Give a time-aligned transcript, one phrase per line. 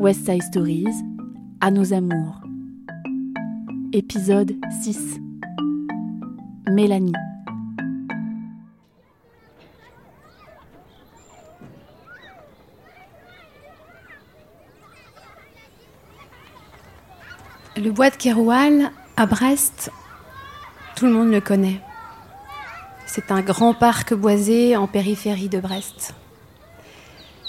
[0.00, 1.04] West Side Stories,
[1.60, 2.40] à nos amours.
[3.92, 5.18] Épisode 6.
[6.70, 7.12] Mélanie.
[17.76, 19.92] Le bois de Keroual, à Brest,
[20.96, 21.82] tout le monde le connaît.
[23.04, 26.14] C'est un grand parc boisé en périphérie de Brest.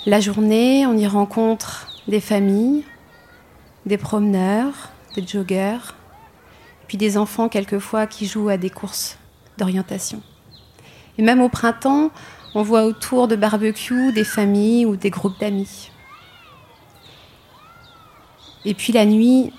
[0.05, 2.83] La journée, on y rencontre des familles,
[3.85, 5.95] des promeneurs, des joggeurs,
[6.87, 9.17] puis des enfants quelquefois qui jouent à des courses
[9.57, 10.21] d'orientation.
[11.17, 12.11] Et même au printemps,
[12.53, 15.89] on voit autour de barbecues des familles ou des groupes d'amis.
[18.65, 19.51] Et puis la nuit,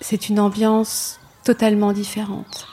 [0.00, 2.66] c'est une ambiance totalement différente.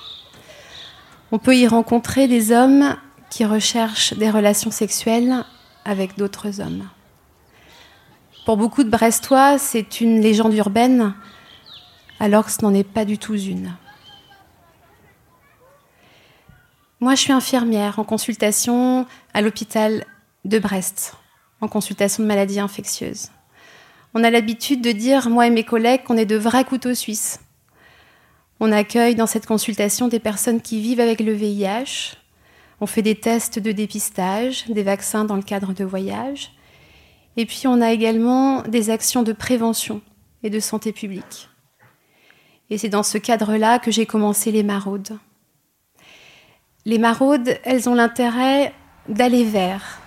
[1.31, 2.95] On peut y rencontrer des hommes
[3.29, 5.43] qui recherchent des relations sexuelles
[5.85, 6.87] avec d'autres hommes.
[8.45, 11.15] Pour beaucoup de Brestois, c'est une légende urbaine,
[12.19, 13.73] alors que ce n'en est pas du tout une.
[16.99, 20.05] Moi, je suis infirmière en consultation à l'hôpital
[20.45, 21.15] de Brest,
[21.59, 23.29] en consultation de maladies infectieuses.
[24.13, 27.39] On a l'habitude de dire, moi et mes collègues, qu'on est de vrais couteaux suisses.
[28.59, 32.15] On accueille dans cette consultation des personnes qui vivent avec le VIH.
[32.79, 36.54] On fait des tests de dépistage, des vaccins dans le cadre de voyages.
[37.37, 40.01] Et puis on a également des actions de prévention
[40.43, 41.49] et de santé publique.
[42.69, 45.17] Et c'est dans ce cadre-là que j'ai commencé les maraudes.
[46.85, 48.73] Les maraudes, elles ont l'intérêt
[49.09, 49.99] d'aller vers,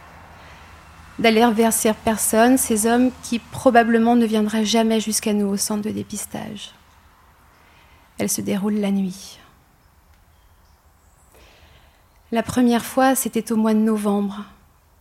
[1.18, 5.82] d'aller vers ces personnes, ces hommes qui probablement ne viendraient jamais jusqu'à nous au centre
[5.82, 6.72] de dépistage.
[8.18, 9.38] Elles se déroulent la nuit.
[12.30, 14.44] La première fois, c'était au mois de novembre,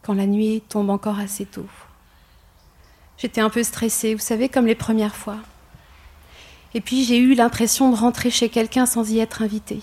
[0.01, 1.65] quand la nuit tombe encore assez tôt.
[3.17, 5.37] J'étais un peu stressée, vous savez, comme les premières fois.
[6.73, 9.81] Et puis j'ai eu l'impression de rentrer chez quelqu'un sans y être invitée.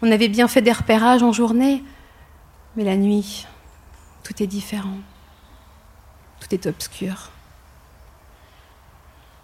[0.00, 1.84] On avait bien fait des repérages en journée,
[2.76, 3.46] mais la nuit,
[4.24, 4.98] tout est différent.
[6.40, 7.30] Tout est obscur.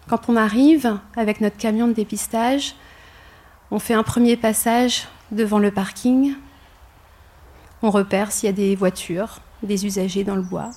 [0.09, 2.75] Quand on arrive avec notre camion de dépistage,
[3.69, 6.33] on fait un premier passage devant le parking.
[7.83, 10.71] On repère s'il y a des voitures, des usagers dans le bois.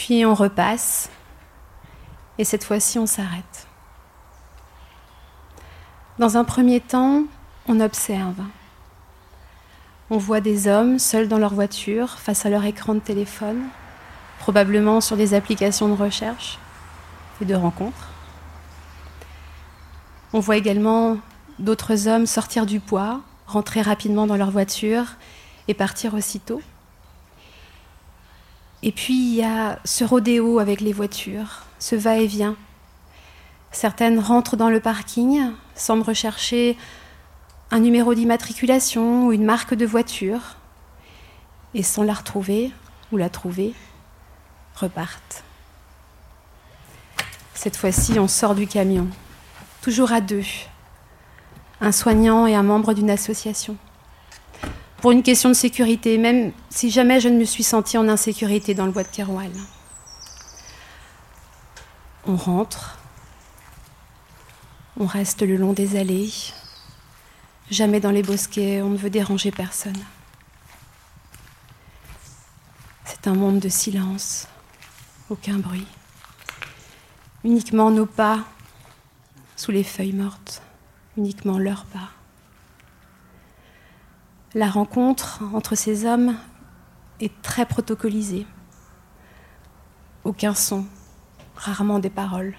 [0.00, 1.10] Puis on repasse.
[2.38, 3.68] Et cette fois-ci, on s'arrête.
[6.18, 7.24] Dans un premier temps,
[7.68, 8.40] on observe.
[10.08, 13.60] On voit des hommes seuls dans leur voiture, face à leur écran de téléphone,
[14.38, 16.58] probablement sur des applications de recherche
[17.42, 18.08] et de rencontres.
[20.32, 21.18] On voit également
[21.58, 25.04] d'autres hommes sortir du bois, rentrer rapidement dans leur voiture
[25.68, 26.62] et partir aussitôt.
[28.82, 32.56] Et puis il y a ce rodéo avec les voitures, ce va-et-vient.
[33.72, 36.76] Certaines rentrent dans le parking, semblent rechercher
[37.70, 40.56] un numéro d'immatriculation ou une marque de voiture,
[41.74, 42.72] et sans la retrouver
[43.12, 43.74] ou la trouver,
[44.74, 45.44] repartent.
[47.54, 49.06] Cette fois-ci, on sort du camion,
[49.82, 50.44] toujours à deux,
[51.82, 53.76] un soignant et un membre d'une association
[55.00, 58.74] pour une question de sécurité, même si jamais je ne me suis sentie en insécurité
[58.74, 59.50] dans le bois de Keroual.
[62.26, 62.98] On rentre,
[64.98, 66.30] on reste le long des allées,
[67.70, 69.98] jamais dans les bosquets, on ne veut déranger personne.
[73.06, 74.48] C'est un monde de silence,
[75.30, 75.86] aucun bruit,
[77.42, 78.44] uniquement nos pas
[79.56, 80.62] sous les feuilles mortes,
[81.16, 82.10] uniquement leurs pas.
[84.54, 86.34] La rencontre entre ces hommes
[87.20, 88.46] est très protocolisée.
[90.24, 90.86] Aucun son,
[91.54, 92.56] rarement des paroles.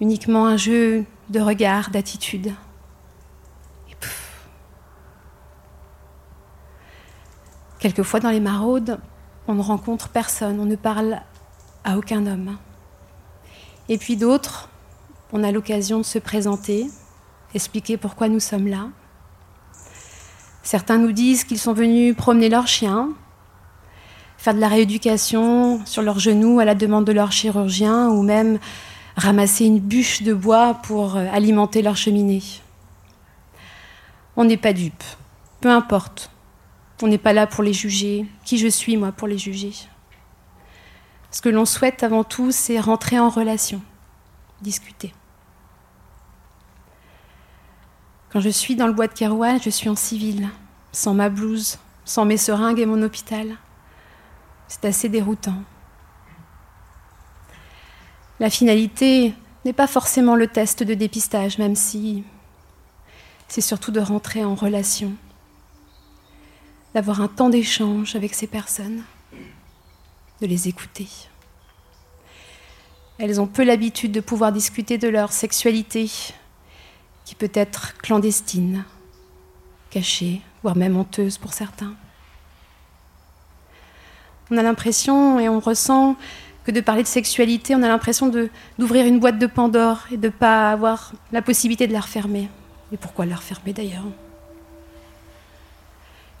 [0.00, 2.54] Uniquement un jeu de regard, d'attitude.
[7.78, 8.98] Quelquefois dans les maraudes,
[9.48, 11.20] on ne rencontre personne, on ne parle
[11.84, 12.56] à aucun homme.
[13.90, 14.70] Et puis d'autres,
[15.30, 16.86] on a l'occasion de se présenter,
[17.54, 18.88] expliquer pourquoi nous sommes là,
[20.70, 23.08] Certains nous disent qu'ils sont venus promener leurs chiens,
[24.38, 28.60] faire de la rééducation sur leurs genoux à la demande de leur chirurgien ou même
[29.16, 32.44] ramasser une bûche de bois pour euh, alimenter leur cheminée.
[34.36, 35.02] On n'est pas dupes,
[35.60, 36.30] peu importe.
[37.02, 38.26] On n'est pas là pour les juger.
[38.44, 39.72] Qui je suis, moi, pour les juger?
[41.32, 43.82] Ce que l'on souhaite avant tout, c'est rentrer en relation,
[44.62, 45.12] discuter.
[48.32, 50.48] Quand je suis dans le bois de Keroual, je suis en civil,
[50.92, 53.56] sans ma blouse, sans mes seringues et mon hôpital.
[54.68, 55.62] C'est assez déroutant.
[58.38, 59.34] La finalité
[59.64, 62.22] n'est pas forcément le test de dépistage, même si
[63.48, 65.12] c'est surtout de rentrer en relation,
[66.94, 69.02] d'avoir un temps d'échange avec ces personnes,
[70.40, 71.08] de les écouter.
[73.18, 76.10] Elles ont peu l'habitude de pouvoir discuter de leur sexualité,
[77.30, 78.82] qui peut être clandestine,
[79.90, 81.94] cachée, voire même honteuse pour certains.
[84.50, 86.16] On a l'impression et on ressent
[86.64, 88.32] que de parler de sexualité, on a l'impression
[88.80, 92.48] d'ouvrir une boîte de Pandore et de ne pas avoir la possibilité de la refermer.
[92.90, 94.02] Et pourquoi la refermer d'ailleurs?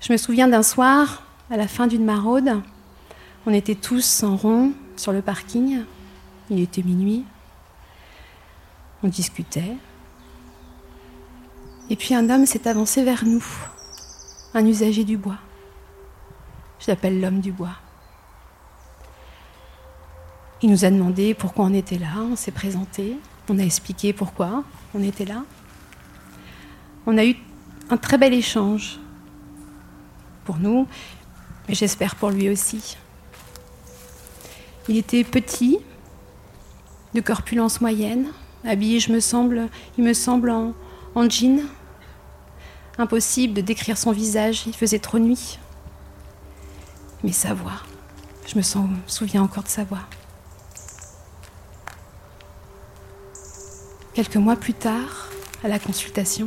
[0.00, 1.22] Je me souviens d'un soir,
[1.52, 2.60] à la fin d'une maraude,
[3.46, 5.84] on était tous en rond sur le parking.
[6.50, 7.24] Il était minuit.
[9.04, 9.76] On discutait.
[11.90, 13.44] Et puis un homme s'est avancé vers nous,
[14.54, 15.38] un usager du bois.
[16.78, 17.76] Je l'appelle l'homme du bois.
[20.62, 23.16] Il nous a demandé pourquoi on était là, on s'est présenté,
[23.48, 24.62] on a expliqué pourquoi
[24.94, 25.42] on était là.
[27.06, 27.34] On a eu
[27.90, 29.00] un très bel échange
[30.44, 30.86] pour nous,
[31.68, 32.96] mais j'espère pour lui aussi.
[34.88, 35.78] Il était petit,
[37.14, 38.28] de corpulence moyenne,
[38.64, 40.72] habillé, je me semble, il me semble, en,
[41.14, 41.62] en jean.
[43.00, 45.58] Impossible de décrire son visage, il faisait trop nuit.
[47.24, 47.80] Mais sa voix,
[48.46, 48.62] je me
[49.06, 50.02] souviens encore de sa voix.
[54.12, 55.30] Quelques mois plus tard,
[55.64, 56.46] à la consultation,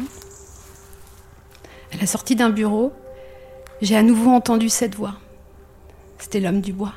[1.92, 2.94] à la sortie d'un bureau,
[3.82, 5.16] j'ai à nouveau entendu cette voix.
[6.20, 6.94] C'était l'homme du bois.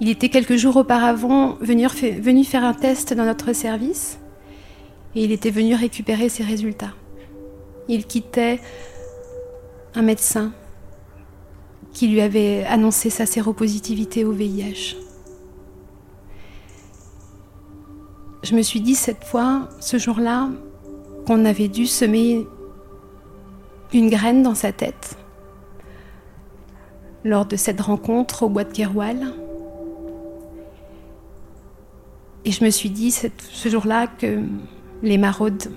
[0.00, 4.18] Il était quelques jours auparavant venu, faire un test dans notre service
[5.14, 6.94] et il était venu récupérer ses résultats.
[7.88, 8.60] Il quittait
[9.94, 10.52] un médecin
[11.92, 14.96] qui lui avait annoncé sa séropositivité au VIH.
[18.42, 20.50] je me suis dit cette fois, ce jour-là,
[21.26, 22.46] qu'on avait dû semer
[23.92, 25.16] une graine dans sa tête
[27.24, 29.32] lors de cette rencontre au bois de Keroual.
[32.44, 34.40] Et je me suis dit ce jour-là que
[35.02, 35.70] les maraudes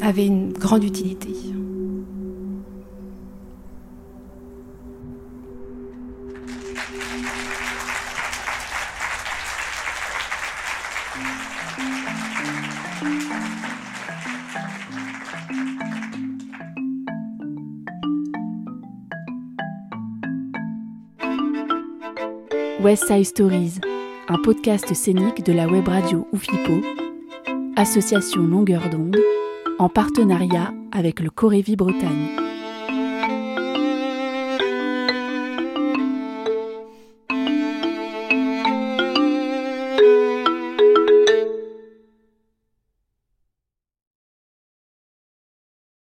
[0.00, 1.30] avaient une grande utilité.
[22.86, 23.80] West Side Stories,
[24.28, 26.74] un podcast scénique de la web radio Oufipo,
[27.74, 29.16] association longueur d'onde,
[29.78, 32.45] en partenariat avec le Corévi Bretagne.